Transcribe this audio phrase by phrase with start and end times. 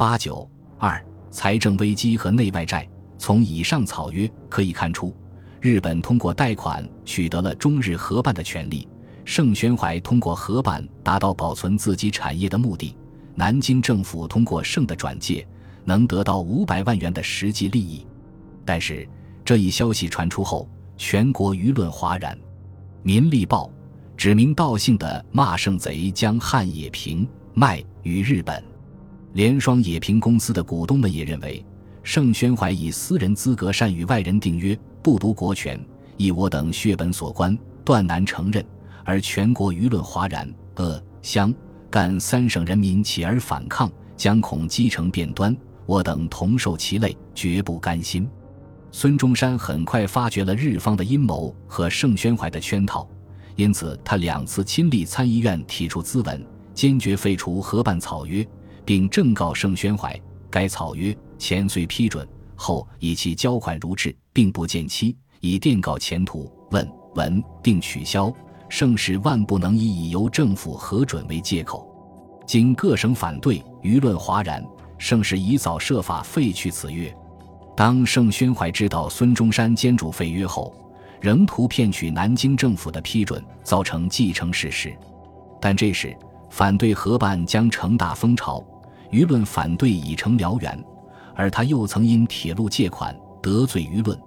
[0.00, 0.98] 八九二
[1.30, 2.88] 财政危机和内外债。
[3.18, 5.14] 从以上草约可以看出，
[5.60, 8.88] 日本通过贷款取得了中日合办的权利，
[9.26, 12.96] 盛宣怀通过合办达到保存自己产业的目的，
[13.34, 15.46] 南京政府通过盛的转借
[15.84, 18.06] 能得到五百万元的实际利益。
[18.64, 19.06] 但是
[19.44, 22.34] 这一消息传出后，全国舆论哗然，
[23.02, 23.66] 《民力报》
[24.16, 28.64] 指名道姓的骂盛贼将汉冶萍卖与日本，
[29.32, 31.64] 联双冶平公司的股东们也认为。
[32.02, 35.78] 盛宣怀以私人资格擅与外人订约，不读国权，
[36.16, 38.64] 以我等血本所关，断难承认。
[39.04, 41.54] 而全国舆论哗然，鄂、湘、
[41.90, 45.54] 赣三省人民起而反抗，将恐积成变端，
[45.84, 48.26] 我等同受其累，绝不甘心。
[48.90, 53.06] 孙中山很快发觉了日方的阴谋和盛宣怀的圈套，
[53.56, 58.44] 因此他两次亲历参议院提出咨文，坚决废除合办草约，
[58.90, 61.16] 并正告盛宣怀，该草约。
[61.38, 62.26] 前虽批准，
[62.56, 66.50] 后以其交款如质，并不见期，以电告前途。
[66.72, 68.34] 问文定取消，
[68.68, 71.88] 盛世万不能以以由政府核准为借口。
[72.44, 74.60] 经各省反对，舆论哗然，
[74.98, 77.16] 盛世宜早设法废去此约。
[77.76, 80.74] 当盛宣怀知道孙中山坚主废约后，
[81.20, 84.92] 仍图骗取南京政府的批准，造成既成事实。
[85.60, 86.12] 但这时
[86.50, 88.60] 反对合办将成大风潮，
[89.10, 90.84] 舆论反对已成燎原。
[91.34, 94.18] 而他又曾因铁路借款得罪舆论，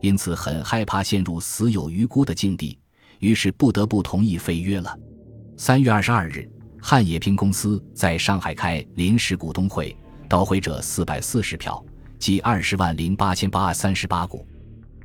[0.00, 2.78] 因此很害怕陷入死有余辜的境地，
[3.18, 4.98] 于是不得不同意废约了。
[5.56, 9.94] 三月二十二日，汉冶平公司在上海开临时股东会，
[10.28, 11.84] 到会者四百四十票，
[12.18, 14.46] 即二十万零八千八百三十八股。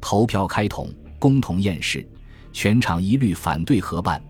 [0.00, 2.06] 投票开统，公同验视，
[2.52, 4.22] 全场一律反对合办，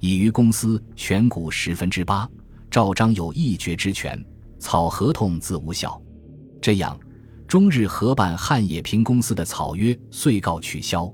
[0.00, 2.26] 已于公司全股十分之八，
[2.70, 4.18] 赵章有一决之权，
[4.58, 6.00] 草合同自无效。
[6.60, 6.98] 这样，
[7.46, 11.12] 中日合办汉冶平公司的草约遂告取消。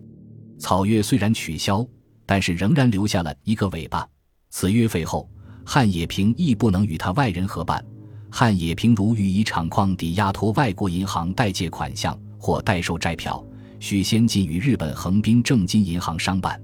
[0.59, 1.87] 草约虽然取消，
[2.25, 4.09] 但是仍然留下了一个尾巴。
[4.51, 5.29] 此约废后，
[5.65, 7.85] 汉冶平亦不能与他外人合办。
[8.31, 13.45] 汉冶平如欲以厂矿抵押托外国银行代借款项或代收债票，
[13.79, 16.61] 需先进与日本横滨正金银行商办。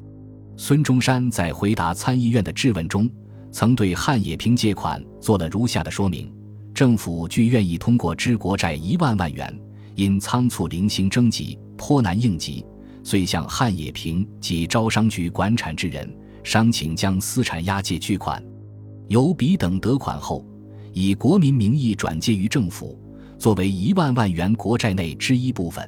[0.57, 3.09] 孙中山在回答参议院的质问中，
[3.53, 6.33] 曾对汉冶平借款做了如下的说明。
[6.81, 9.55] 政府据愿意通过支国债一万万元，
[9.97, 12.65] 因仓促零星征集，颇难应急，
[13.05, 16.11] 遂向汉冶平及招商局管产之人
[16.43, 18.43] 商请将私产押借巨款，
[19.09, 20.43] 由彼等得款后，
[20.95, 22.99] 以国民名义转借于政府，
[23.39, 25.87] 作为一万万元国债内之一部分。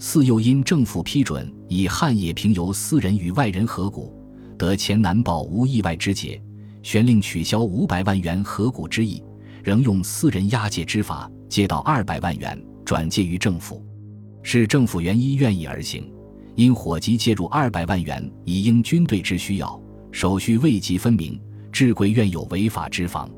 [0.00, 4.12] 四又因政府批准以汉冶平由私人与外人合股，
[4.58, 6.42] 得钱难保无意外之解，
[6.82, 9.22] 旋令取消五百万元合股之意。
[9.66, 13.84] 仍用私人押借之法借到二百万元，转借于政府，
[14.40, 16.08] 是政府原因愿意而行。
[16.54, 19.76] 因伙计借入二百万元以应军队之需要，
[20.12, 21.36] 手续未及分明，
[21.72, 23.28] 智贵愿有违法之防。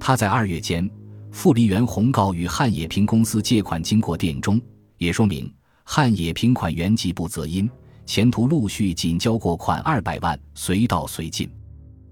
[0.00, 0.90] 他在二月间，
[1.30, 4.60] 傅立元宏告与汉冶平公司借款经过电中，
[4.98, 5.48] 也说明
[5.84, 7.70] 汉冶平款原籍不择因，
[8.06, 11.48] 前途陆续仅交过款二百万，随到随进，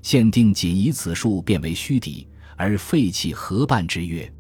[0.01, 2.29] 限定仅以此数变为虚底。
[2.59, 4.31] 而废弃合办之约，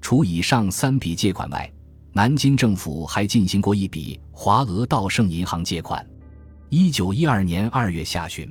[0.00, 1.70] 除以上三笔借款外，
[2.12, 6.04] 南京政府还进行过一笔华俄道盛银行借款。
[6.70, 8.50] 一九一二年二月下旬，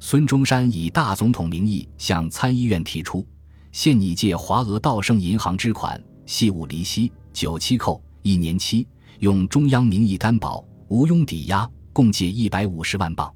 [0.00, 3.24] 孙中山以大总统名义向参议院提出，
[3.70, 8.86] 现拟借华俄道盛银行之款，系无厘息，九期扣，一年期，
[9.18, 13.30] 用中央名义担保，无庸抵押，共借一百五十万镑。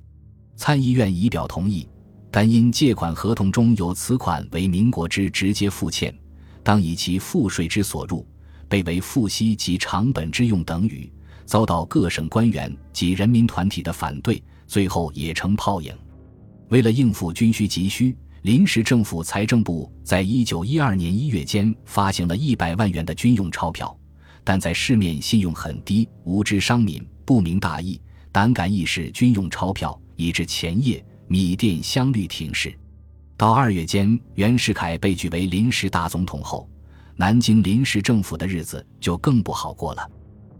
[0.57, 1.87] 参议院已表同意。
[2.35, 6.13] 但因借款合同中有此款为民国之直接付欠，
[6.63, 8.27] 当以其赋税之所入，
[8.71, 11.13] 被为付息及偿本之用等语，
[11.45, 15.95] 遭到各省官员及人民团体的反对，最后也成泡影。
[16.71, 23.95] 为了应付军需急需，临时政府财政部在一九一二年一月间发行了一百万元的军用钞票，
[24.43, 28.01] 但在市面信用很低，无知商民不明大义，
[28.33, 31.05] 胆敢意使军用钞票，以致前夜。
[31.27, 32.73] 米店相率停市，
[33.37, 36.69] 到二月间，袁世凯被举为临时大总统后，
[37.17, 40.11] 南京临时政府的日子就更不好过了。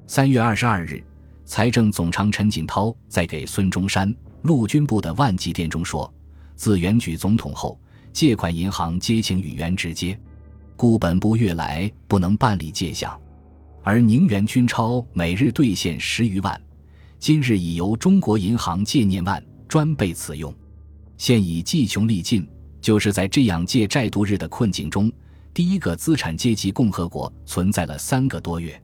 [0.07, 1.03] 三月二十二日，
[1.45, 6.13] 财政总长陈锦涛在给孙中山陆军部的万记电中说
[6.57, 7.79] ：“自袁举总统后，
[8.13, 10.19] 借款银行皆请与袁直接，
[10.77, 13.19] 故本部月来不能办理借项，
[13.83, 16.61] 而宁元军钞每日兑现十余万，
[17.19, 20.55] 今日已由中国银行借念万，专备此用。”
[21.17, 22.47] 现已计穷力尽，
[22.79, 25.11] 就是在这样借债度日的困境中，
[25.55, 28.79] 第一个资产阶级共和国存在了三个多月。